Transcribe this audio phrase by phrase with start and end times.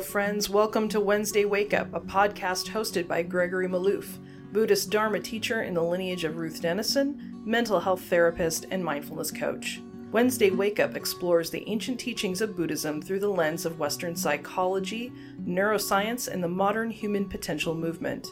[0.00, 0.48] Friends.
[0.48, 4.18] Welcome to Wednesday Wake Up, a podcast hosted by Gregory Maloof,
[4.52, 9.80] Buddhist Dharma teacher in the lineage of Ruth Denison, mental health therapist, and mindfulness coach.
[10.12, 15.12] Wednesday Wake Up explores the ancient teachings of Buddhism through the lens of Western psychology,
[15.44, 18.28] neuroscience, and the modern human potential movement.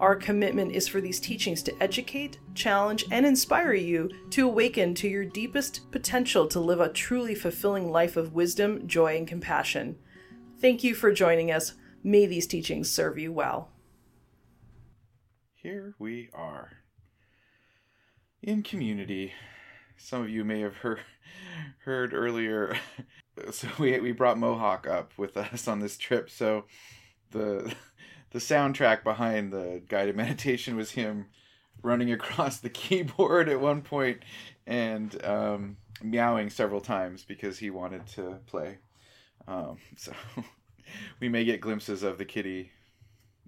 [0.00, 5.08] Our commitment is for these teachings to educate, challenge, and inspire you to awaken to
[5.08, 9.96] your deepest potential to live a truly fulfilling life of wisdom, joy, and compassion.
[10.60, 11.74] Thank you for joining us.
[12.02, 13.70] May these teachings serve you well.
[15.54, 16.72] Here we are
[18.42, 19.32] in community.
[19.96, 21.00] Some of you may have heard
[21.84, 22.76] heard earlier.
[23.50, 26.30] So we we brought Mohawk up with us on this trip.
[26.30, 26.66] So
[27.32, 27.74] the
[28.30, 31.26] the soundtrack behind the guided meditation was him
[31.82, 34.20] running across the keyboard at one point
[34.68, 38.78] and um, meowing several times because he wanted to play.
[39.46, 40.12] Um, so
[41.20, 42.70] we may get glimpses of the kitty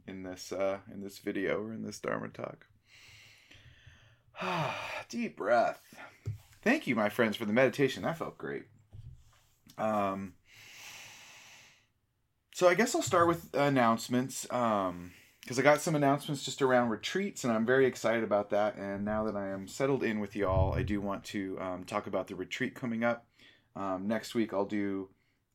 [0.06, 2.66] in this uh, in this video or in this Dharma talk.
[5.08, 5.80] Deep breath.
[6.62, 8.02] Thank you, my friends, for the meditation.
[8.02, 8.64] That felt great.
[9.78, 10.34] Um,
[12.52, 14.50] so I guess I'll start with announcements.
[14.52, 15.12] Um,
[15.46, 18.74] because I got some announcements just around retreats, and I'm very excited about that.
[18.74, 22.08] And now that I am settled in with y'all, I do want to um, talk
[22.08, 23.28] about the retreat coming up.
[23.76, 25.08] Um, next week, I'll do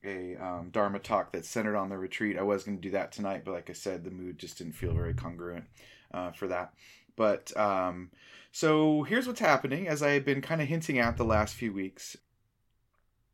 [0.03, 2.37] a um, Dharma talk that's centered on the retreat.
[2.37, 4.73] I was going to do that tonight, but like I said, the mood just didn't
[4.73, 5.65] feel very congruent
[6.13, 6.73] uh, for that.
[7.15, 8.11] But um,
[8.51, 11.73] so here's what's happening, as I have been kind of hinting at the last few
[11.73, 12.17] weeks.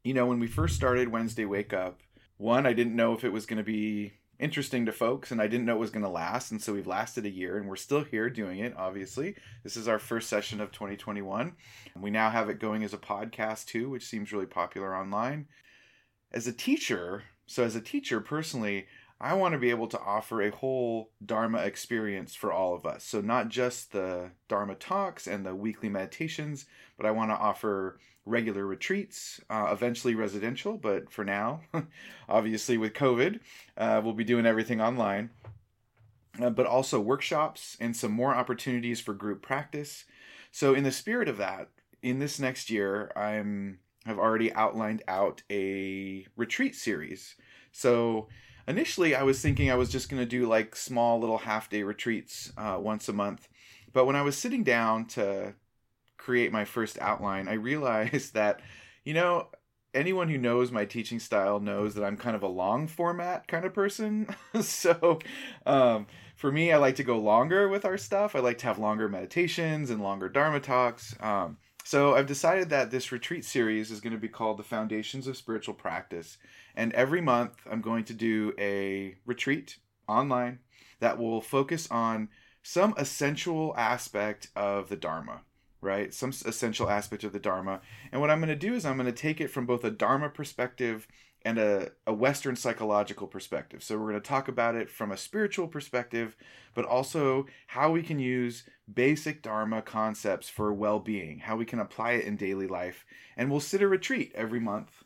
[0.04, 2.00] You know, when we first started Wednesday Wake Up,
[2.38, 5.48] one, I didn't know if it was going to be interesting to folks and I
[5.48, 6.52] didn't know it was going to last.
[6.52, 9.36] And so we've lasted a year and we're still here doing it, obviously.
[9.64, 11.54] This is our first session of 2021.
[12.00, 15.48] We now have it going as a podcast too, which seems really popular online.
[16.32, 18.88] As a teacher, so as a teacher personally,
[19.20, 23.04] I want to be able to offer a whole Dharma experience for all of us.
[23.04, 26.66] So, not just the Dharma talks and the weekly meditations,
[26.98, 31.62] but I want to offer regular retreats, uh, eventually residential, but for now,
[32.30, 33.40] obviously with COVID,
[33.78, 35.32] uh, we'll be doing everything online.
[36.40, 40.06] Uh, but also workshops and some more opportunities for group practice.
[40.52, 41.70] So, in the spirit of that,
[42.04, 47.36] in this next year, I'm have already outlined out a retreat series.
[47.72, 48.28] So,
[48.68, 51.84] initially, I was thinking I was just going to do like small little half day
[51.84, 53.48] retreats uh, once a month.
[53.94, 55.54] But when I was sitting down to
[56.18, 58.62] create my first outline, I realized that,
[59.04, 59.48] you know,
[59.94, 63.66] anyone who knows my teaching style knows that I'm kind of a long format kind
[63.66, 64.36] of person.
[64.62, 65.20] so,
[65.66, 68.36] um, for me, I like to go longer with our stuff.
[68.36, 71.16] I like to have longer meditations and longer Dharma talks.
[71.20, 71.58] Um,
[71.88, 75.38] so, I've decided that this retreat series is going to be called The Foundations of
[75.38, 76.38] Spiritual Practice.
[76.76, 80.60] And every month, I'm going to do a retreat online
[81.00, 82.28] that will focus on
[82.62, 85.44] some essential aspect of the Dharma
[85.80, 86.14] right?
[86.14, 87.82] Some essential aspect of the Dharma.
[88.12, 89.92] And what I'm going to do is I'm going to take it from both a
[89.92, 91.08] Dharma perspective
[91.44, 93.84] and a, a Western psychological perspective.
[93.84, 96.36] So we're going to talk about it from a spiritual perspective,
[96.74, 101.80] but also how we can use basic Dharma concepts for well being, how we can
[101.80, 103.06] apply it in daily life.
[103.36, 105.04] And we'll sit a retreat every month.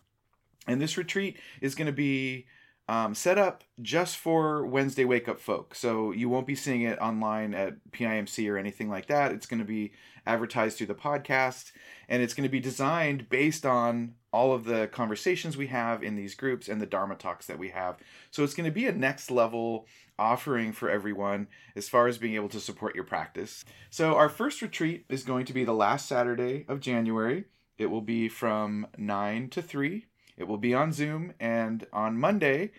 [0.68, 2.46] And this retreat is going to be
[2.88, 5.75] um, set up just for Wednesday wake up folk.
[5.75, 9.31] So you won't be seeing it online at PIMC or anything like that.
[9.31, 9.94] It's going to be
[10.25, 11.72] advertised through the podcast
[12.09, 16.16] and it's going to be designed based on all of the conversations we have in
[16.16, 17.97] these groups and the Dharma talks that we have.
[18.31, 19.88] So it's going to be a next level
[20.18, 23.66] offering for everyone as far as being able to support your practice.
[23.90, 27.46] So our first retreat is going to be the last Saturday of January.
[27.78, 30.06] It will be from 9 to 3
[30.42, 32.72] it will be on Zoom, and on Monday,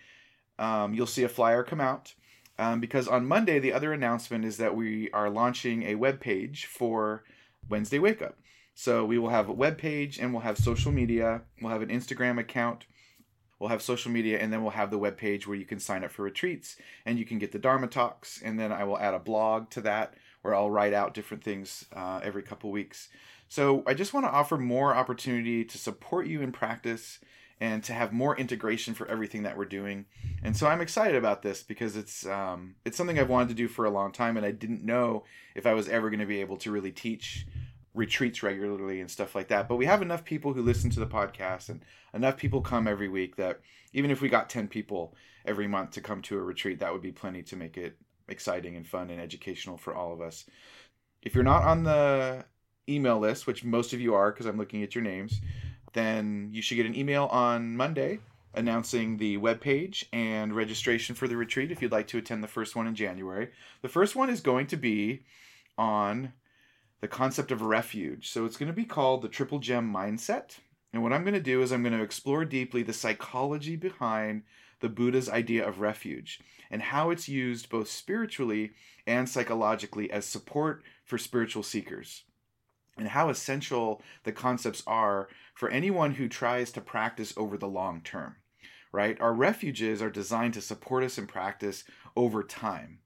[0.59, 2.15] um, you'll see a flyer come out.
[2.59, 6.67] Um, because on Monday, the other announcement is that we are launching a web page
[6.67, 7.23] for
[7.69, 8.37] Wednesday Wake Up.
[8.83, 11.43] So we will have a web page and we'll have social media.
[11.61, 12.87] We'll have an Instagram account.
[13.61, 16.03] We'll have social media and then we'll have the web page where you can sign
[16.03, 16.75] up for retreats
[17.07, 18.43] and you can get the Dharma talks.
[18.43, 21.85] And then I will add a blog to that where I'll write out different things
[21.95, 23.09] uh, every couple weeks.
[23.49, 27.21] So I just want to offer more opportunity to support you in practice
[27.61, 30.07] and to have more integration for everything that we're doing.
[30.43, 33.69] And so I'm excited about this because it's um, it's something I've wanted to do
[33.69, 35.23] for a long time, and I didn't know
[35.55, 37.47] if I was ever going to be able to really teach
[37.95, 39.69] retreats regularly and stuff like that.
[39.69, 41.85] But we have enough people who listen to the podcast, and
[42.15, 43.61] enough people come every week that
[43.93, 47.03] even if we got ten people every month to come to a retreat, that would
[47.03, 47.97] be plenty to make it
[48.29, 50.45] exciting and fun and educational for all of us.
[51.23, 52.45] If you're not on the
[52.89, 55.41] email list, which most of you are because I'm looking at your names,
[55.93, 58.21] then you should get an email on Monday
[58.55, 62.77] announcing the webpage and registration for the retreat if you'd like to attend the first
[62.77, 63.51] one in January.
[63.81, 65.23] The first one is going to be
[65.79, 66.33] on
[67.03, 68.31] the concept of refuge.
[68.31, 70.59] So it's going to be called the Triple Gem Mindset.
[70.93, 74.45] And what I'm going to do is I'm going to explore deeply the psychology behind
[74.81, 76.41] the Buddha's idea of refuge
[76.71, 78.73] and how it's used both spiritually
[79.05, 82.23] and psychologically as support for spiritual seekers,
[82.97, 88.01] and how essential the concepts are for anyone who tries to practice over the long
[88.01, 88.37] term.
[88.93, 89.21] Right?
[89.21, 91.85] Our refuges are designed to support us in practice
[92.15, 93.01] over time.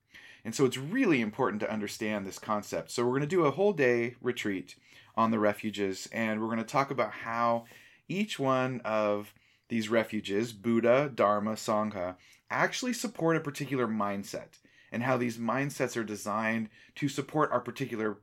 [0.46, 2.93] And so it's really important to understand this concept.
[2.93, 4.76] So we're going to do a whole day retreat
[5.16, 7.64] on the refuges, and we're going to talk about how
[8.08, 9.34] each one of
[9.69, 12.14] these refuges, Buddha, Dharma, Sangha,
[12.48, 14.60] actually support a particular mindset
[14.93, 18.19] and how these mindsets are designed to support our particular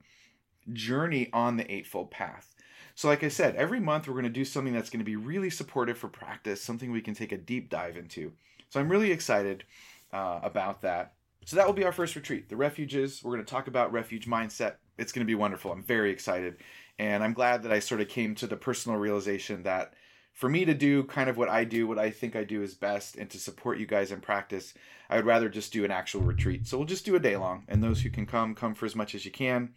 [0.71, 2.55] journey on the Eightfold Path.
[2.95, 5.17] So, like I said, every month we're going to do something that's going to be
[5.17, 8.31] really supportive for practice, something we can take a deep dive into.
[8.69, 9.65] So, I'm really excited
[10.13, 11.15] uh, about that.
[11.45, 13.21] So, that will be our first retreat, the refuges.
[13.23, 14.75] We're going to talk about refuge mindset.
[14.97, 15.71] It's going to be wonderful.
[15.71, 16.57] I'm very excited.
[16.99, 19.93] And I'm glad that I sort of came to the personal realization that
[20.33, 22.73] for me to do kind of what I do, what I think I do is
[22.73, 24.73] best, and to support you guys in practice,
[25.09, 26.67] I would rather just do an actual retreat.
[26.67, 28.95] So we'll just do a day long, and those who can come, come for as
[28.95, 29.73] much as you can.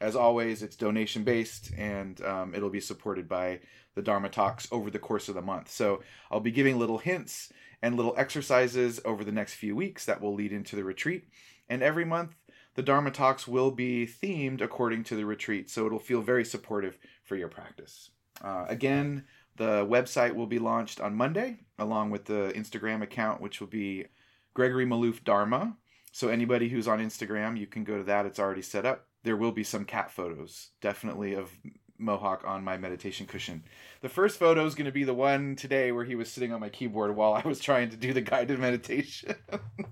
[0.00, 3.60] As always, it's donation based, and um, it'll be supported by
[3.94, 5.70] the Dharma Talks over the course of the month.
[5.70, 7.52] So I'll be giving little hints
[7.82, 11.28] and little exercises over the next few weeks that will lead into the retreat.
[11.68, 12.34] And every month,
[12.74, 16.98] the Dharma Talks will be themed according to the retreat, so it'll feel very supportive
[17.24, 18.10] for your practice.
[18.42, 19.24] Uh, again,
[19.56, 24.06] the website will be launched on Monday, along with the Instagram account, which will be
[24.54, 25.76] Gregory Maloof Dharma.
[26.12, 28.26] So anybody who's on Instagram, you can go to that.
[28.26, 29.06] It's already set up.
[29.24, 31.50] There will be some cat photos, definitely of
[31.98, 33.64] Mohawk on my meditation cushion.
[34.00, 36.60] The first photo is going to be the one today where he was sitting on
[36.60, 39.34] my keyboard while I was trying to do the guided meditation.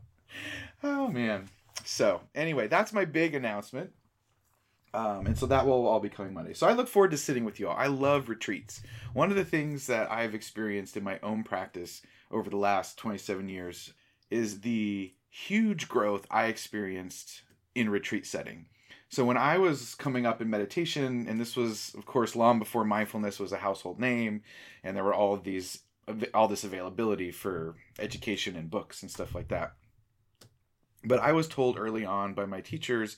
[0.82, 1.48] oh man.
[1.84, 3.92] So, anyway, that's my big announcement.
[4.94, 6.54] Um, and so that will all be coming Monday.
[6.54, 7.76] So I look forward to sitting with you all.
[7.76, 8.80] I love retreats.
[9.12, 12.00] One of the things that I've experienced in my own practice
[12.30, 13.92] over the last 27 years
[14.30, 17.42] is the huge growth I experienced
[17.74, 18.66] in retreat setting.
[19.08, 22.84] So when I was coming up in meditation, and this was, of course, long before
[22.84, 24.42] mindfulness was a household name,
[24.82, 25.80] and there were all of these,
[26.34, 29.74] all this availability for education and books and stuff like that.
[31.04, 33.16] But I was told early on by my teachers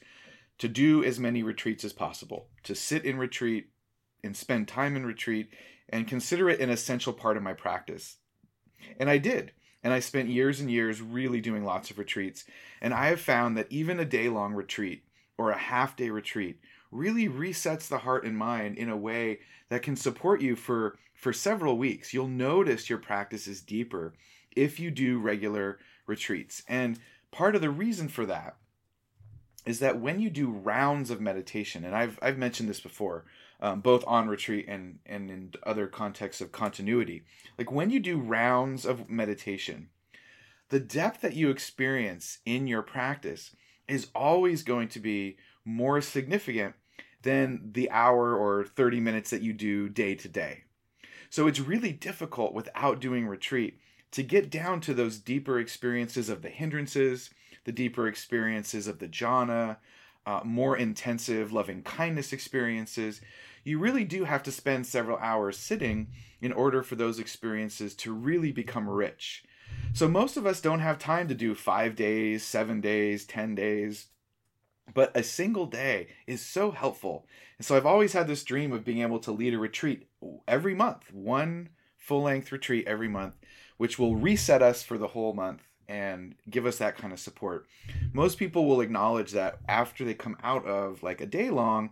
[0.59, 3.71] to do as many retreats as possible, to sit in retreat
[4.23, 5.49] and spend time in retreat
[5.89, 8.17] and consider it an essential part of my practice.
[9.01, 9.53] And I did.
[9.83, 12.45] And I spent years and years really doing lots of retreats.
[12.83, 15.05] And I have found that even a day long retreat
[15.39, 19.39] or a half day retreat really resets the heart and mind in a way
[19.69, 22.13] that can support you for, for several weeks.
[22.13, 24.15] You'll notice your practice is deeper
[24.57, 26.63] if you do regular retreats.
[26.69, 26.99] And
[27.31, 28.57] part of the reason for that
[29.67, 33.27] is that when you do rounds of meditation, and I've I've mentioned this before,
[33.61, 37.25] um, both on retreat and and in other contexts of continuity,
[37.59, 39.91] like when you do rounds of meditation,
[40.71, 43.55] the depth that you experience in your practice
[43.89, 46.75] is always going to be more significant
[47.23, 50.65] than the hour or 30 minutes that you do day to day.
[51.31, 53.79] So it's really difficult without doing retreat
[54.13, 57.31] to get down to those deeper experiences of the hindrances,
[57.65, 59.77] the deeper experiences of the jhana,
[60.25, 63.21] uh, more intensive loving kindness experiences.
[63.65, 66.09] You really do have to spend several hours sitting
[66.41, 69.45] in order for those experiences to really become rich.
[69.99, 74.07] So, most of us don't have time to do five days, seven days, 10 days,
[74.95, 77.27] but a single day is so helpful.
[77.59, 80.07] And so, I've always had this dream of being able to lead a retreat
[80.47, 83.35] every month, one full length retreat every month,
[83.77, 87.67] which will reset us for the whole month and give us that kind of support.
[88.13, 91.91] Most people will acknowledge that after they come out of like a day long,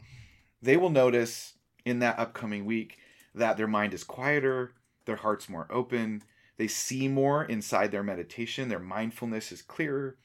[0.63, 2.99] they will notice in that upcoming week
[3.35, 4.75] that their mind is quieter,
[5.07, 6.23] their heart's more open,
[6.57, 10.17] they see more inside their meditation, their mindfulness is clearer.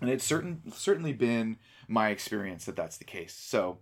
[0.00, 1.56] And it's certain certainly been
[1.88, 3.34] my experience that that's the case.
[3.34, 3.78] So,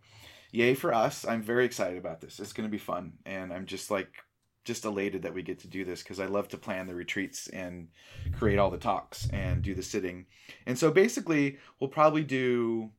[0.52, 1.26] yay for us.
[1.26, 2.40] I'm very excited about this.
[2.40, 4.24] It's going to be fun and I'm just like
[4.66, 7.48] just elated that we get to do this because I love to plan the retreats
[7.48, 7.88] and
[8.32, 10.26] create all the talks and do the sitting.
[10.66, 12.90] And so basically, we'll probably do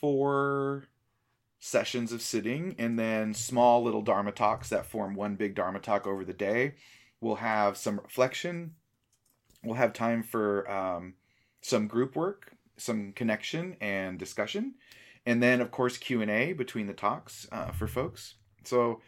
[0.00, 0.88] four
[1.60, 6.06] sessions of sitting and then small little Dharma talks that form one big Dharma talk
[6.06, 6.74] over the day.
[7.20, 8.74] We'll have some reflection.
[9.62, 11.14] We'll have time for um,
[11.60, 14.74] some group work, some connection and discussion,
[15.26, 18.36] and then of course Q and A between the talks uh, for folks.
[18.64, 19.02] So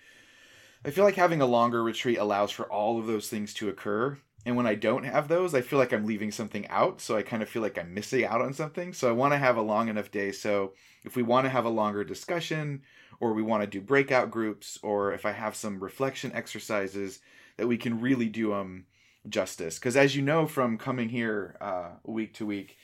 [0.85, 4.19] I feel like having a longer retreat allows for all of those things to occur.
[4.45, 7.01] And when I don't have those, I feel like I'm leaving something out.
[7.01, 8.93] So I kind of feel like I'm missing out on something.
[8.93, 10.33] So I want to have a long enough day.
[10.33, 10.73] So
[11.05, 12.83] if we want to have a longer discussion,
[13.21, 17.21] or we want to do breakout groups, or if I have some reflection exercises,
[17.57, 18.87] that we can really do them
[19.29, 19.79] justice.
[19.79, 22.77] Because as you know from coming here uh, week to week,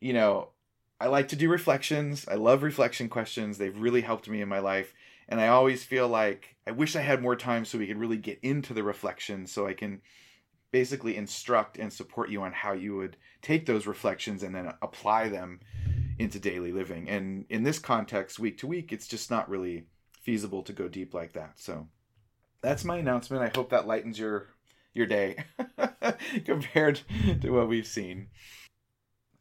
[0.00, 0.48] you know,
[1.00, 2.26] I like to do reflections.
[2.26, 3.58] I love reflection questions.
[3.58, 4.92] They've really helped me in my life.
[5.28, 8.16] And I always feel like I wish I had more time so we could really
[8.16, 10.00] get into the reflection so I can
[10.70, 15.28] basically instruct and support you on how you would take those reflections and then apply
[15.28, 15.60] them
[16.18, 17.08] into daily living.
[17.08, 19.86] And in this context, week to week, it's just not really
[20.22, 21.52] feasible to go deep like that.
[21.56, 21.88] So
[22.60, 23.42] that's my announcement.
[23.42, 24.48] I hope that lightens your
[24.92, 25.36] your day
[26.44, 27.02] compared
[27.42, 28.28] to what we've seen.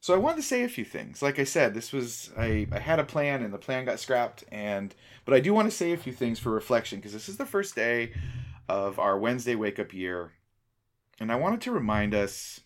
[0.02, 1.24] So I wanted to say a few things.
[1.24, 4.44] Like I said, this was I, I had a plan and the plan got scrapped
[4.52, 4.94] and
[5.26, 7.46] but I do want to say a few things for reflection because this is the
[7.46, 8.14] first day
[8.70, 10.34] of our Wednesday wake up year.
[11.20, 12.62] And I wanted to remind us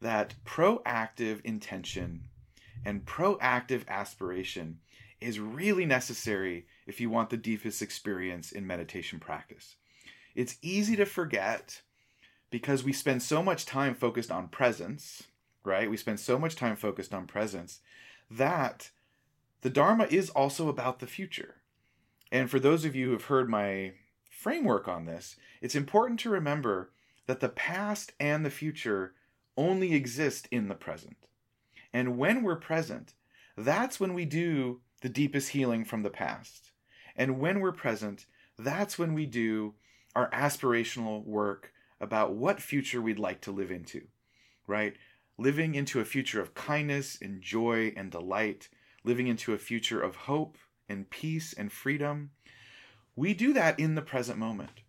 [0.00, 2.24] that proactive intention
[2.84, 4.80] and proactive aspiration
[5.20, 9.76] is really necessary if you want the deepest experience in meditation practice.
[10.34, 11.82] It's easy to forget
[12.50, 15.22] because we spend so much time focused on presence
[15.64, 15.90] right?
[15.90, 17.80] We spend so much time focused on presence
[18.30, 18.90] that
[19.60, 21.56] the Dharma is also about the future.
[22.30, 23.92] And for those of you who have heard my
[24.30, 26.90] framework on this, it's important to remember
[27.26, 29.14] that the past and the future
[29.56, 31.26] only exist in the present.
[31.92, 33.14] And when we're present,
[33.56, 36.72] that's when we do the deepest healing from the past.
[37.16, 38.26] And when we're present,
[38.58, 39.74] that's when we do
[40.14, 44.02] our aspirational work about what future we'd like to live into,
[44.66, 44.96] right?
[45.38, 48.68] living into a future of kindness and joy and delight,
[49.04, 50.56] living into a future of hope
[50.88, 52.30] and peace and freedom.
[53.16, 54.81] We do that in the present moment.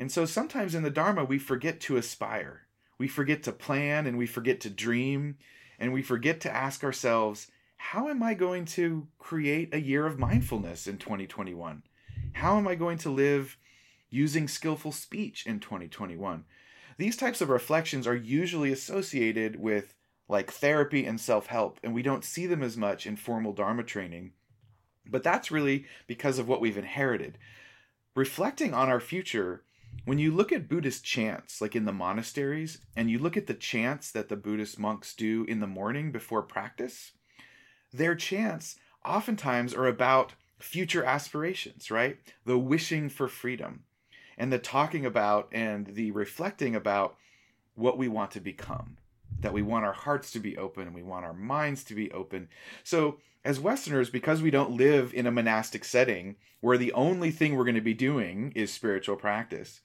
[0.00, 2.62] And so sometimes in the Dharma, we forget to aspire.
[2.96, 5.36] We forget to plan and we forget to dream
[5.78, 10.18] and we forget to ask ourselves, how am I going to create a year of
[10.18, 11.82] mindfulness in 2021?
[12.32, 13.58] How am I going to live
[14.08, 16.44] using skillful speech in 2021?
[16.96, 19.94] these types of reflections are usually associated with
[20.28, 23.82] like therapy and self help, and we don't see them as much in formal Dharma
[23.82, 24.32] training.
[25.06, 27.38] But that's really because of what we've inherited.
[28.14, 29.62] Reflecting on our future,
[30.04, 33.54] when you look at Buddhist chants, like in the monasteries, and you look at the
[33.54, 37.12] chants that the Buddhist monks do in the morning before practice,
[37.92, 42.18] their chants oftentimes are about future aspirations, right?
[42.44, 43.84] The wishing for freedom
[44.36, 47.16] and the talking about and the reflecting about
[47.74, 48.96] what we want to become
[49.40, 52.10] that we want our hearts to be open and we want our minds to be
[52.12, 52.48] open
[52.84, 57.56] so as westerners because we don't live in a monastic setting where the only thing
[57.56, 59.80] we're going to be doing is spiritual practice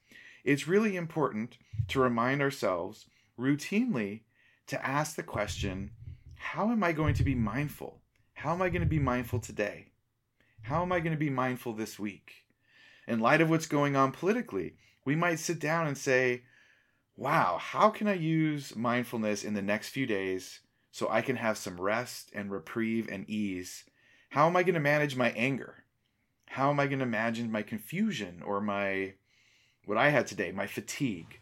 [0.46, 1.58] it's really important
[1.88, 3.08] to remind ourselves
[3.38, 4.22] routinely
[4.68, 5.92] to ask the question
[6.36, 8.02] how am i going to be mindful?
[8.34, 9.88] How am i going to be mindful today?
[10.62, 12.46] How am i going to be mindful this week?
[13.08, 16.44] In light of what's going on politically, we might sit down and say,
[17.18, 20.60] wow, how can I use mindfulness in the next few days
[20.96, 23.84] so I can have some rest and reprieve and ease?
[24.30, 25.84] How am I going to manage my anger?
[26.46, 29.16] How am I going to manage my confusion or my,
[29.84, 31.42] what I had today, my fatigue?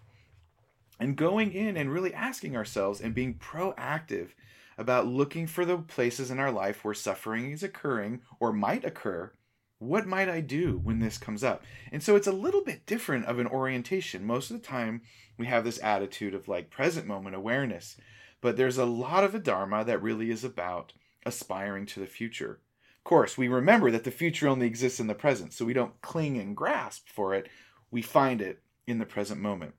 [0.99, 4.29] And going in and really asking ourselves and being proactive
[4.75, 9.33] about looking for the places in our life where suffering is occurring or might occur
[9.77, 11.63] what might I do when this comes up?
[11.91, 14.25] And so it's a little bit different of an orientation.
[14.25, 15.01] Most of the time,
[15.37, 17.97] we have this attitude of like present moment awareness,
[18.43, 20.91] but there's a lot of a Dharma that really is about
[21.25, 22.59] aspiring to the future.
[22.97, 26.01] Of course, we remember that the future only exists in the present, so we don't
[26.01, 27.47] cling and grasp for it.
[27.89, 29.75] We find it in the present moment.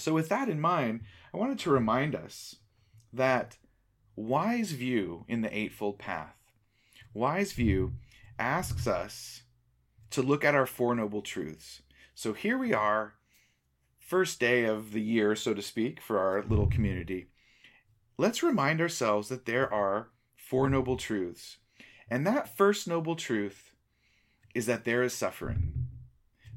[0.00, 1.02] So, with that in mind,
[1.32, 2.56] I wanted to remind us
[3.12, 3.58] that
[4.16, 6.34] wise view in the Eightfold Path,
[7.12, 7.92] wise view
[8.40, 9.42] asks us
[10.10, 11.82] to look at our Four Noble Truths.
[12.16, 13.14] So here we are,
[14.06, 17.26] first day of the year, so to speak, for our little community.
[18.18, 21.56] Let's remind ourselves that there are Four Noble Truths.
[22.10, 23.72] And that first noble truth
[24.54, 25.72] is that there is suffering.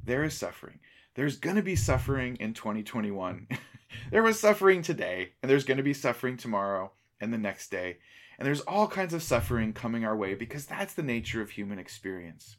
[0.04, 0.80] There is suffering.
[1.16, 3.48] There's going to be suffering in 2021.
[4.12, 7.98] there was suffering today, and there's going to be suffering tomorrow and the next day.
[8.38, 11.80] And there's all kinds of suffering coming our way because that's the nature of human
[11.80, 12.58] experience.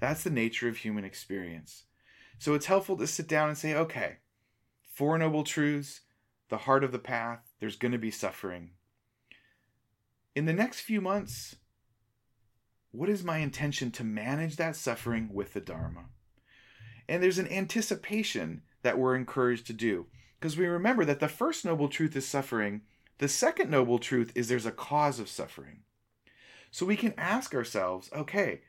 [0.00, 1.84] That's the nature of human experience.
[2.42, 4.16] So it's helpful to sit down and say, okay,
[4.82, 6.00] Four Noble Truths,
[6.48, 8.70] the heart of the path, there's going to be suffering.
[10.34, 11.54] In the next few months,
[12.90, 16.06] what is my intention to manage that suffering with the Dharma?
[17.08, 20.06] and there's an anticipation that we're encouraged to do.
[20.40, 22.80] Because we remember that the first noble truth is suffering,
[23.18, 25.84] the second noble truth is there's a cause of suffering.
[26.72, 28.62] So we can ask ourselves okay,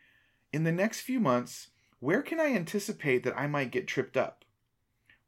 [0.52, 1.70] in the next few months,
[2.04, 4.44] where can I anticipate that I might get tripped up?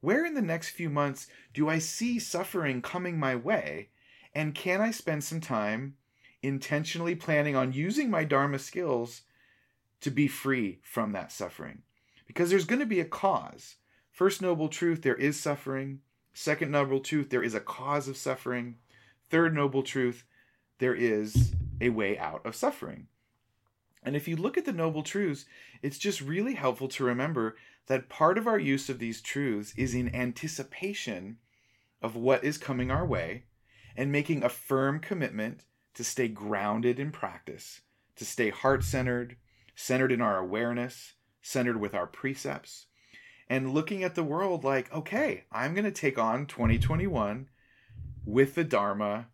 [0.01, 3.91] Where in the next few months do I see suffering coming my way?
[4.33, 5.95] And can I spend some time
[6.43, 9.21] intentionally planning on using my Dharma skills
[10.01, 11.83] to be free from that suffering?
[12.27, 13.75] Because there's going to be a cause.
[14.11, 16.01] First noble truth, there is suffering.
[16.33, 18.75] Second noble truth, there is a cause of suffering.
[19.29, 20.25] Third noble truth,
[20.79, 23.07] there is a way out of suffering.
[24.05, 25.45] And if you look at the Noble Truths,
[25.81, 27.57] it's just really helpful to remember
[27.87, 31.37] that part of our use of these truths is in anticipation
[32.01, 33.45] of what is coming our way
[33.97, 35.61] and making a firm commitment
[35.95, 37.81] to stay grounded in practice,
[38.15, 39.37] to stay heart centered,
[39.75, 42.85] centered in our awareness, centered with our precepts,
[43.49, 47.47] and looking at the world like, okay, I'm going to take on 2021
[48.25, 49.27] with the Dharma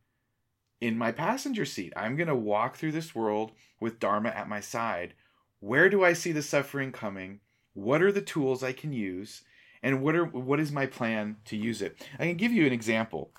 [0.81, 1.93] in my passenger seat.
[1.95, 5.13] I'm going to walk through this world with Dharma at my side.
[5.59, 7.39] Where do I see the suffering coming?
[7.73, 9.43] What are the tools I can use?
[9.83, 12.05] And what are what is my plan to use it?
[12.19, 13.31] I can give you an example.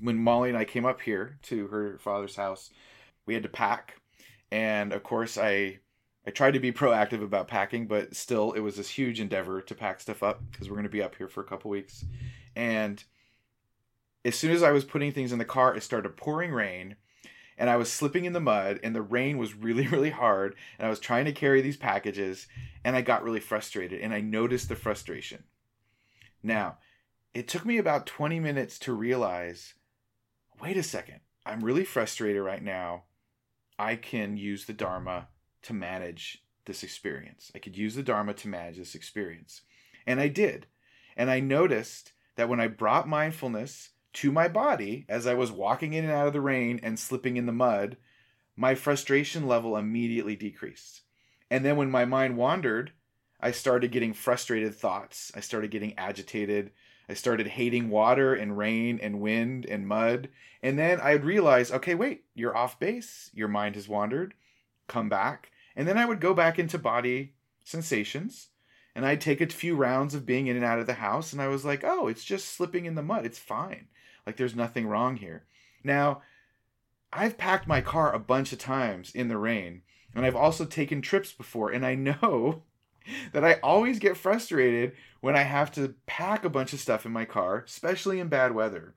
[0.00, 2.70] When Molly and I came up here to her father's house,
[3.26, 4.00] we had to pack.
[4.50, 5.80] And of course I
[6.26, 9.74] I tried to be proactive about packing, but still it was this huge endeavor to
[9.74, 12.04] pack stuff up because we're going to be up here for a couple weeks.
[12.56, 13.02] And
[14.24, 16.96] as soon as I was putting things in the car, it started pouring rain
[17.56, 20.54] and I was slipping in the mud and the rain was really, really hard.
[20.78, 22.46] And I was trying to carry these packages
[22.84, 25.44] and I got really frustrated and I noticed the frustration.
[26.42, 26.78] Now,
[27.32, 29.74] it took me about 20 minutes to realize
[30.60, 33.04] wait a second, I'm really frustrated right now.
[33.76, 35.28] I can use the Dharma
[35.62, 37.50] to manage this experience.
[37.54, 39.62] I could use the Dharma to manage this experience.
[40.06, 40.66] And I did.
[41.16, 45.92] And I noticed that when I brought mindfulness to my body as I was walking
[45.92, 47.96] in and out of the rain and slipping in the mud,
[48.56, 51.02] my frustration level immediately decreased.
[51.50, 52.92] And then when my mind wandered,
[53.40, 55.30] I started getting frustrated thoughts.
[55.34, 56.70] I started getting agitated.
[57.08, 60.28] I started hating water and rain and wind and mud.
[60.62, 63.30] And then I'd realize, okay, wait, you're off base.
[63.34, 64.34] Your mind has wandered.
[64.88, 65.50] Come back.
[65.76, 68.48] And then I would go back into body sensations
[68.94, 71.32] and I'd take a few rounds of being in and out of the house.
[71.32, 73.26] And I was like, oh, it's just slipping in the mud.
[73.26, 73.88] It's fine.
[74.26, 75.44] Like there's nothing wrong here.
[75.82, 76.22] Now,
[77.12, 79.82] I've packed my car a bunch of times in the rain,
[80.14, 82.62] and I've also taken trips before, and I know
[83.32, 87.12] that I always get frustrated when I have to pack a bunch of stuff in
[87.12, 88.94] my car, especially in bad weather.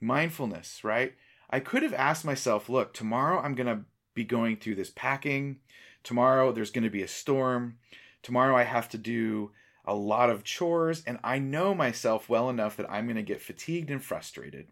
[0.00, 1.14] Mindfulness, right?
[1.50, 5.58] I could have asked myself, look, tomorrow I'm going to be going through this packing.
[6.02, 7.78] Tomorrow there's going to be a storm.
[8.22, 9.52] Tomorrow I have to do
[9.84, 13.42] a lot of chores, and I know myself well enough that I'm going to get
[13.42, 14.68] fatigued and frustrated.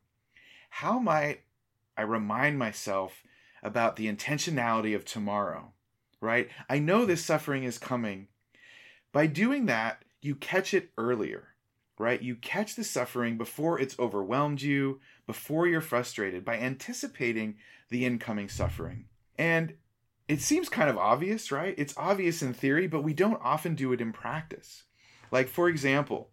[0.71, 1.41] How might
[1.97, 3.23] I remind myself
[3.63, 5.73] about the intentionality of tomorrow,
[6.21, 6.49] right?
[6.69, 8.29] I know this suffering is coming.
[9.13, 11.49] By doing that, you catch it earlier,
[11.99, 12.23] right?
[12.23, 17.57] You catch the suffering before it's overwhelmed you, before you're frustrated, by anticipating
[17.91, 19.07] the incoming suffering.
[19.37, 19.75] And
[20.29, 21.75] it seems kind of obvious, right?
[21.77, 24.85] It's obvious in theory, but we don't often do it in practice.
[25.31, 26.31] Like, for example,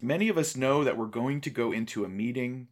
[0.00, 2.68] many of us know that we're going to go into a meeting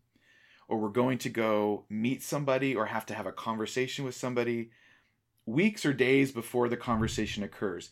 [0.69, 4.71] or we're going to go meet somebody or have to have a conversation with somebody
[5.47, 7.91] weeks or days before the conversation occurs.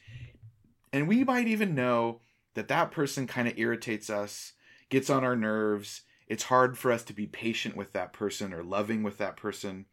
[0.92, 2.20] And we might even know
[2.54, 4.52] that that person kind of irritates us,
[4.88, 6.02] gets on our nerves.
[6.28, 9.86] It's hard for us to be patient with that person or loving with that person.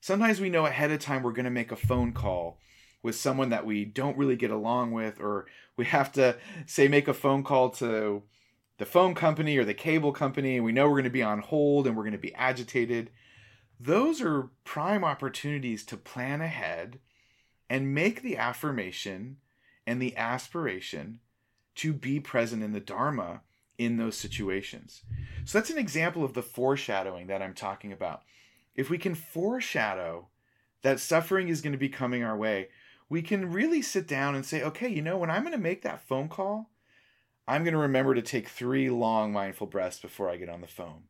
[0.00, 2.58] Sometimes we know ahead of time we're going to make a phone call
[3.02, 6.36] with someone that we don't really get along with, or we have to
[6.66, 8.22] say make a phone call to
[8.78, 11.40] the phone company or the cable company, and we know we're going to be on
[11.40, 13.10] hold and we're going to be agitated.
[13.78, 16.98] Those are prime opportunities to plan ahead
[17.68, 19.38] and make the affirmation
[19.86, 21.20] and the aspiration
[21.74, 23.40] to be present in the Dharma
[23.78, 25.02] in those situations.
[25.44, 28.22] So that's an example of the foreshadowing that I'm talking about.
[28.74, 30.28] If we can foreshadow
[30.82, 32.68] that suffering is going to be coming our way,
[33.12, 35.82] we can really sit down and say, okay, you know, when I'm going to make
[35.82, 36.70] that phone call,
[37.46, 40.66] I'm going to remember to take three long mindful breaths before I get on the
[40.66, 41.02] phone.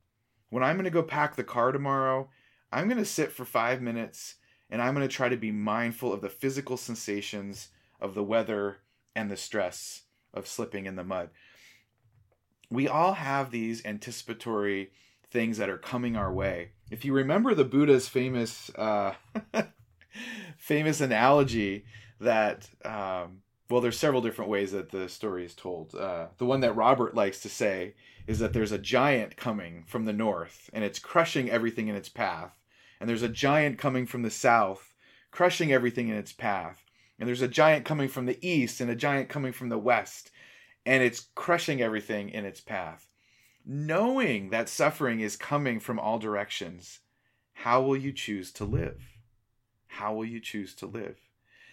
[0.51, 2.29] When I'm going to go pack the car tomorrow,
[2.73, 4.35] I'm going to sit for five minutes
[4.69, 7.69] and I'm going to try to be mindful of the physical sensations
[8.01, 8.79] of the weather
[9.15, 10.03] and the stress
[10.35, 11.31] of slipping in the mud.
[12.69, 14.91] We all have these anticipatory
[15.31, 16.73] things that are coming our way.
[16.91, 19.15] If you remember the Buddha's famous uh,
[20.63, 21.85] famous analogy
[22.21, 25.93] that um, well, there's several different ways that the story is told.
[25.93, 27.95] Uh, the one that Robert likes to say
[28.29, 32.09] is that there's a giant coming from the north and it's crushing everything in its
[32.09, 32.57] path.
[33.01, 34.95] And there's a giant coming from the south,
[35.33, 36.85] crushing everything in its path.
[37.19, 40.31] And there's a giant coming from the east and a giant coming from the west,
[40.87, 43.09] and it's crushing everything in its path.
[43.67, 47.01] Knowing that suffering is coming from all directions,
[47.53, 49.12] how will you choose to live?
[49.93, 51.19] How will you choose to live?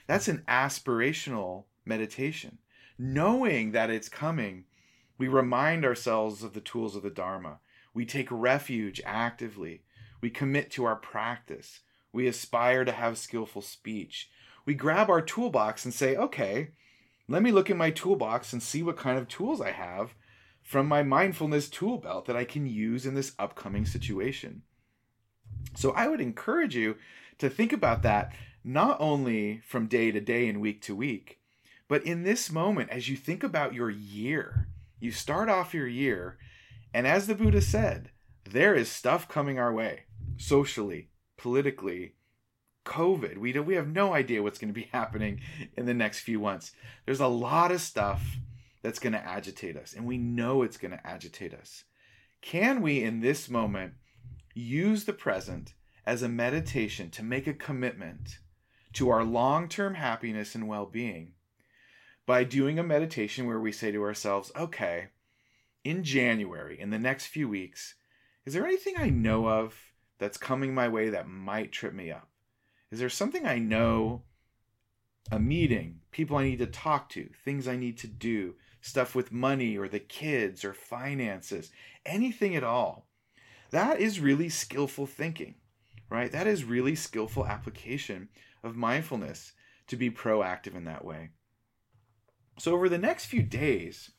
[0.05, 2.57] That's an aspirational meditation.
[2.97, 4.65] Knowing that it's coming,
[5.17, 7.59] we remind ourselves of the tools of the Dharma.
[7.93, 9.83] We take refuge actively.
[10.19, 11.79] We commit to our practice.
[12.11, 14.29] We aspire to have skillful speech.
[14.65, 16.71] We grab our toolbox and say, okay,
[17.29, 20.13] let me look in my toolbox and see what kind of tools I have
[20.61, 24.63] from my mindfulness tool belt that I can use in this upcoming situation.
[25.75, 26.97] So I would encourage you
[27.39, 31.39] to think about that not only from day to day and week to week,
[31.87, 34.67] but in this moment as you think about your year.
[34.99, 36.37] You start off your year,
[36.93, 38.11] and as the Buddha said,
[38.43, 40.03] there is stuff coming our way
[40.37, 42.15] socially, politically,
[42.85, 43.37] COVID.
[43.37, 45.41] We do, we have no idea what's going to be happening
[45.77, 46.71] in the next few months.
[47.05, 48.37] There's a lot of stuff
[48.81, 51.83] that's going to agitate us, and we know it's going to agitate us.
[52.41, 53.93] Can we, in this moment,
[54.53, 55.73] use the present
[56.09, 58.39] as a meditation to make a commitment
[58.91, 61.33] to our long term happiness and well being
[62.25, 65.09] by doing a meditation where we say to ourselves, okay,
[65.83, 67.93] in January, in the next few weeks,
[68.43, 69.75] is there anything I know of
[70.17, 72.27] that's coming my way that might trip me up?
[72.89, 74.23] Is there something I know,
[75.31, 79.31] a meeting, people I need to talk to, things I need to do, stuff with
[79.31, 81.69] money or the kids or finances,
[82.03, 83.05] anything at all?
[83.69, 85.53] That is really skillful thinking,
[86.09, 86.31] right?
[86.31, 88.29] That is really skillful application
[88.63, 89.53] of mindfulness
[89.87, 91.29] to be proactive in that way.
[92.57, 94.11] So, over the next few days,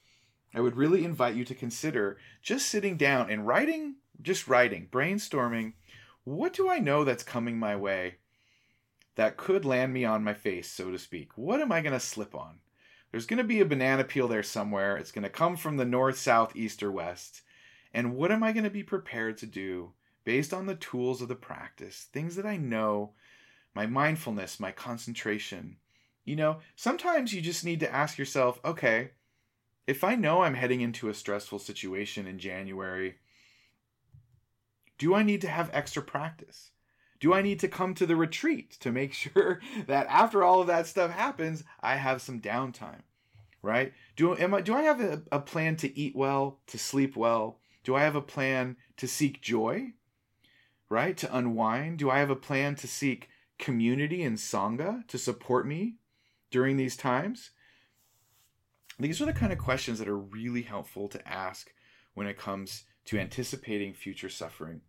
[0.54, 5.74] I would really invite you to consider just sitting down and writing, just writing, brainstorming
[6.24, 8.16] what do I know that's coming my way
[9.16, 11.36] that could land me on my face, so to speak?
[11.36, 12.60] What am I going to slip on?
[13.10, 14.96] There's going to be a banana peel there somewhere.
[14.96, 17.42] It's going to come from the north, south, east, or west.
[17.92, 19.92] And what am I going to be prepared to do
[20.24, 23.12] based on the tools of the practice, things that I know,
[23.74, 25.76] my mindfulness, my concentration?
[26.24, 29.12] You know, sometimes you just need to ask yourself, okay,
[29.86, 33.16] if I know I'm heading into a stressful situation in January,
[34.98, 36.70] do I need to have extra practice?
[37.18, 40.66] Do I need to come to the retreat to make sure that after all of
[40.68, 43.02] that stuff happens, I have some downtime?
[43.62, 43.92] Right?
[44.16, 47.58] Do am I do I have a, a plan to eat well, to sleep well?
[47.84, 49.92] Do I have a plan to seek joy?
[50.90, 51.16] Right?
[51.16, 51.98] To unwind?
[51.98, 55.94] Do I have a plan to seek community and sangha to support me
[56.50, 57.50] during these times?
[58.98, 61.72] These are the kind of questions that are really helpful to ask
[62.14, 64.82] when it comes to anticipating future suffering.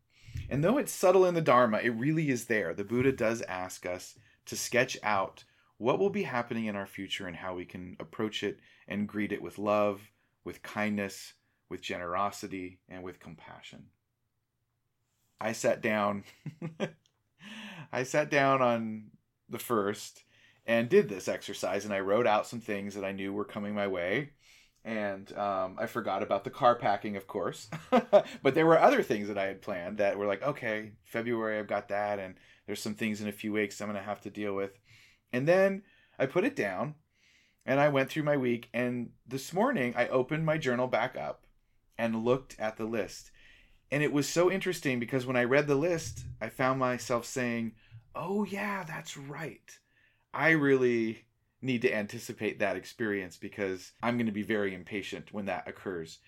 [0.49, 2.73] And though it's subtle in the Dharma, it really is there.
[2.73, 5.43] The Buddha does ask us to sketch out
[5.77, 9.31] what will be happening in our future and how we can approach it and greet
[9.31, 10.01] it with love,
[10.43, 11.33] with kindness,
[11.69, 13.85] with generosity, and with compassion.
[15.41, 16.23] I sat down
[17.91, 19.11] I sat down on
[19.49, 20.23] the first
[20.65, 23.75] and did this exercise and I wrote out some things that I knew were coming
[23.75, 24.31] my way
[24.83, 27.69] and um, I forgot about the car packing, of course.
[27.89, 31.67] but there were other things that I had planned that were like, okay, February I've
[31.67, 34.55] got that, and there's some things in a few weeks I'm gonna have to deal
[34.55, 34.71] with.
[35.31, 35.83] And then
[36.17, 36.95] I put it down,
[37.65, 38.69] and I went through my week.
[38.73, 41.45] And this morning I opened my journal back up
[41.97, 43.31] and looked at the list,
[43.91, 47.73] and it was so interesting because when I read the list, I found myself saying,
[48.15, 49.79] "Oh yeah, that's right.
[50.33, 51.25] I really."
[51.61, 56.19] need to anticipate that experience because I'm going to be very impatient when that occurs.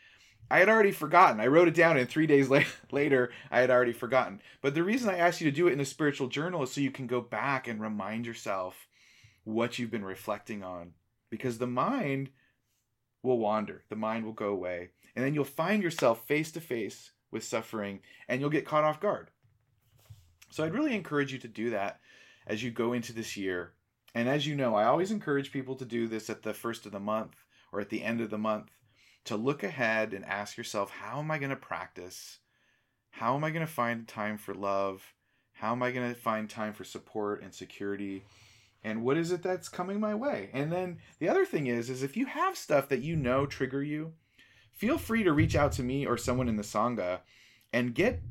[0.52, 1.39] I had already forgotten.
[1.39, 2.49] I wrote it down, and three days
[2.91, 4.41] later, I had already forgotten.
[4.62, 6.82] But the reason I asked you to do it in a spiritual journal is so
[6.82, 8.88] you can go back and remind yourself
[9.43, 10.91] what you've been reflecting on.
[11.30, 12.30] Because the mind
[13.23, 14.91] will wander, the mind will go away.
[15.15, 19.02] And then you'll find yourself face to face with suffering, and you'll get caught off
[19.02, 19.32] guard.
[20.50, 22.00] So I'd really encourage you to do that
[22.48, 23.74] as you go into this year
[24.15, 26.91] and as you know, I always encourage people to do this at the first of
[26.91, 27.36] the month
[27.72, 28.69] or at the end of the month
[29.26, 32.39] to look ahead and ask yourself, how am I going to practice?
[33.10, 35.13] How am I going to find time for love?
[35.54, 38.24] How am I going to find time for support and security?
[38.84, 40.50] And what is it that's coming my way?
[40.54, 43.82] And then the other thing is is if you have stuff that you know trigger
[43.82, 44.13] you,
[44.74, 47.20] feel free to reach out to me or someone in the sangha
[47.72, 48.22] and get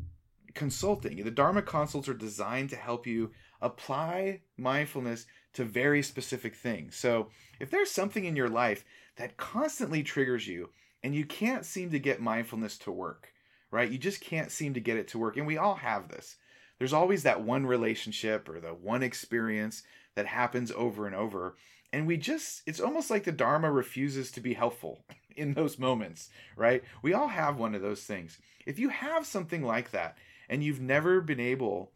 [0.55, 1.23] consulting.
[1.23, 6.97] The Dharma consults are designed to help you apply mindfulness to very specific things.
[6.97, 7.29] So,
[7.61, 8.85] if there's something in your life
[9.17, 10.71] that constantly triggers you
[11.03, 13.33] and you can't seem to get mindfulness to work,
[13.71, 13.91] right?
[13.91, 15.37] You just can't seem to get it to work.
[15.37, 16.37] And we all have this.
[16.79, 19.83] There's always that one relationship or the one experience
[20.17, 21.57] that happens over and over.
[21.93, 25.05] And we just, it's almost like the Dharma refuses to be helpful
[25.37, 26.83] in those moments, right?
[27.03, 28.39] We all have one of those things.
[28.67, 30.19] If you have something like that
[30.49, 31.93] and you've never been able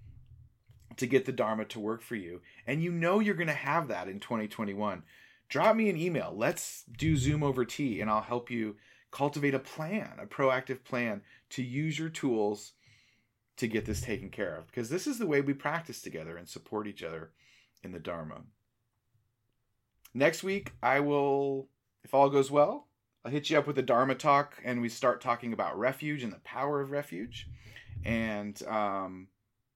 [0.97, 3.89] to get the Dharma to work for you, and you know you're going to have
[3.89, 5.03] that in 2021,
[5.49, 6.33] drop me an email.
[6.35, 8.77] Let's do Zoom over tea, and I'll help you
[9.11, 12.73] cultivate a plan, a proactive plan to use your tools
[13.57, 14.67] to get this taken care of.
[14.67, 17.31] Because this is the way we practice together and support each other
[17.83, 18.43] in the Dharma.
[20.13, 21.69] Next week, I will,
[22.03, 22.89] if all goes well,
[23.27, 26.33] I'll hit you up with a Dharma talk and we start talking about refuge and
[26.33, 27.49] the power of refuge.
[28.05, 29.27] And um,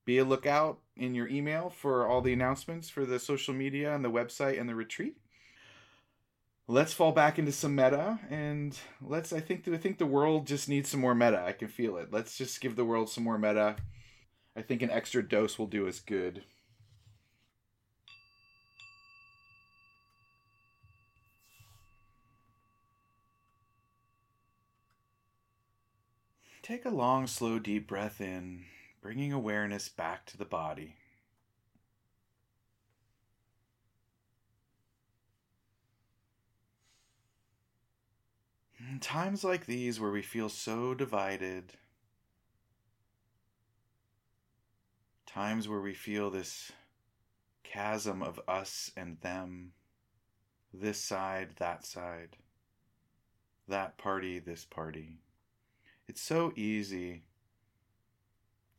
[0.04, 4.04] be a lookout in your email for all the announcements for the social media and
[4.04, 5.16] the website and the retreat.
[6.68, 10.68] Let's fall back into some metta, and let's I think I think the world just
[10.68, 11.42] needs some more metta.
[11.44, 12.12] I can feel it.
[12.12, 13.74] Let's just give the world some more metta.
[14.54, 16.44] I think an extra dose will do us good.
[26.70, 28.64] Take a long, slow, deep breath in,
[29.02, 30.94] bringing awareness back to the body.
[38.88, 41.72] In times like these where we feel so divided,
[45.26, 46.70] times where we feel this
[47.64, 49.72] chasm of us and them,
[50.72, 52.36] this side, that side,
[53.66, 55.18] that party, this party.
[56.10, 57.22] It's so easy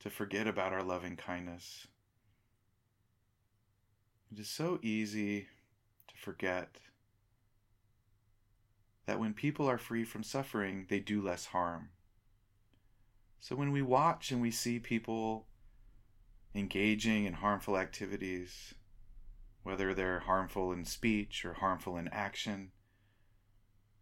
[0.01, 1.87] to forget about our loving kindness.
[4.29, 5.47] It is so easy
[6.09, 6.75] to forget
[9.05, 11.91] that when people are free from suffering, they do less harm.
[13.39, 15.47] So when we watch and we see people
[16.53, 18.73] engaging in harmful activities,
[19.63, 22.71] whether they're harmful in speech or harmful in action,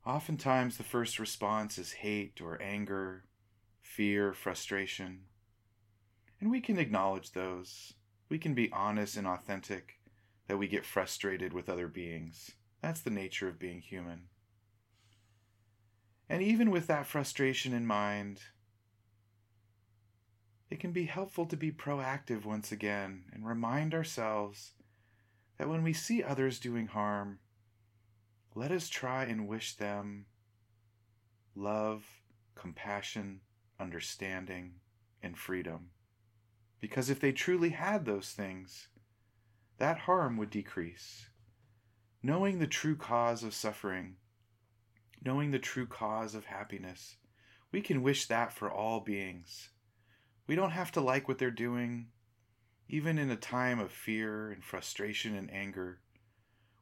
[0.09, 3.25] oftentimes the first response is hate or anger,
[3.79, 5.19] fear, frustration.
[6.41, 7.93] And we can acknowledge those.
[8.27, 9.99] We can be honest and authentic
[10.47, 12.51] that we get frustrated with other beings.
[12.81, 14.23] That's the nature of being human.
[16.27, 18.41] And even with that frustration in mind,
[20.71, 24.71] it can be helpful to be proactive once again and remind ourselves
[25.59, 27.39] that when we see others doing harm,
[28.55, 30.25] let us try and wish them
[31.55, 32.05] love,
[32.55, 33.41] compassion,
[33.79, 34.73] understanding,
[35.21, 35.91] and freedom.
[36.79, 38.87] Because if they truly had those things,
[39.77, 41.29] that harm would decrease.
[42.23, 44.15] Knowing the true cause of suffering
[45.23, 47.17] knowing the true cause of happiness.
[47.71, 49.69] We can wish that for all beings.
[50.47, 52.07] We don't have to like what they're doing.
[52.87, 55.99] Even in a time of fear and frustration and anger,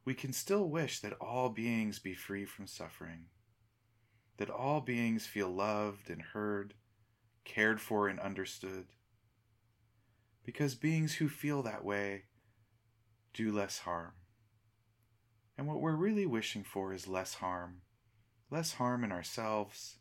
[0.08, 3.26] we can still wish that all beings be free from suffering,
[4.38, 6.72] that all beings feel loved and heard,
[7.44, 8.86] cared for and understood.
[10.46, 12.22] Because beings who feel that way
[13.34, 14.12] do less harm.
[15.58, 17.82] And what we're really wishing for is less harm
[18.50, 19.98] less harm in ourselves,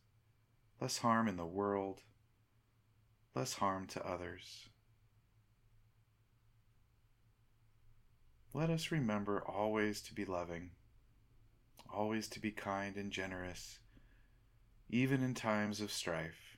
[0.79, 2.03] less harm in the world,
[3.35, 4.69] less harm to others.
[8.57, 10.71] Let us remember always to be loving,
[11.93, 13.77] always to be kind and generous,
[14.89, 16.57] even in times of strife,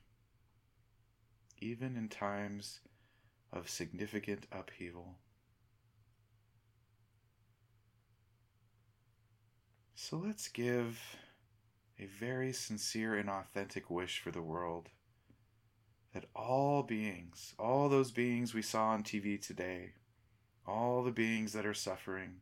[1.58, 2.80] even in times
[3.52, 5.18] of significant upheaval.
[9.94, 11.02] So let's give
[12.00, 14.88] a very sincere and authentic wish for the world
[16.14, 19.96] that all beings, all those beings we saw on TV today,
[20.68, 22.42] all the beings that are suffering,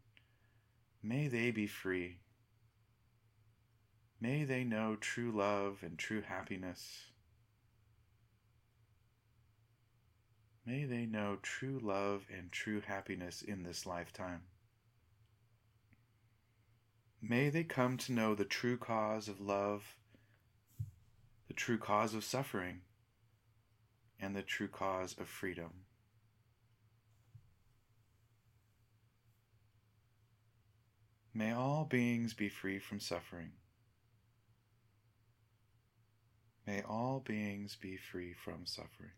[1.02, 2.18] may they be free.
[4.20, 7.12] May they know true love and true happiness.
[10.66, 14.42] May they know true love and true happiness in this lifetime.
[17.22, 19.96] May they come to know the true cause of love,
[21.48, 22.82] the true cause of suffering,
[24.20, 25.72] and the true cause of freedom.
[31.38, 33.52] May all beings be free from suffering.
[36.66, 39.12] May all beings be free from suffering.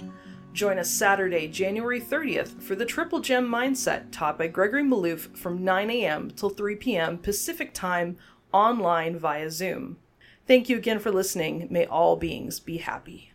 [0.53, 5.65] Join us Saturday, January 30th for the Triple Gem Mindset taught by Gregory Maloof from
[5.65, 6.31] 9 a.m.
[6.31, 7.17] till 3 p.m.
[7.17, 8.15] Pacific Time
[8.53, 9.97] online via Zoom.
[10.47, 11.67] Thank you again for listening.
[11.69, 13.33] May all beings be happy.